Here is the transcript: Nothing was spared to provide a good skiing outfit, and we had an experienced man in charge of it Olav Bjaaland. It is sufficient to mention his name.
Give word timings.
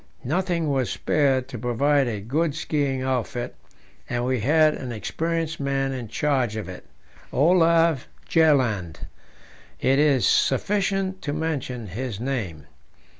Nothing 0.23 0.67
was 0.71 0.89
spared 0.89 1.47
to 1.49 1.59
provide 1.59 2.07
a 2.07 2.21
good 2.21 2.55
skiing 2.55 3.03
outfit, 3.03 3.53
and 4.09 4.25
we 4.25 4.39
had 4.39 4.73
an 4.73 4.91
experienced 4.91 5.59
man 5.59 5.91
in 5.91 6.07
charge 6.07 6.55
of 6.55 6.67
it 6.67 6.85
Olav 7.31 8.07
Bjaaland. 8.27 9.01
It 9.79 9.99
is 9.99 10.25
sufficient 10.25 11.21
to 11.21 11.33
mention 11.33 11.85
his 11.85 12.19
name. 12.19 12.65